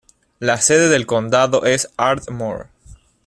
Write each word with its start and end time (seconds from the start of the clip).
La 0.39 0.59
sede 0.59 0.89
del 0.89 1.05
condado 1.05 1.63
es 1.65 1.91
Ardmore. 1.95 2.69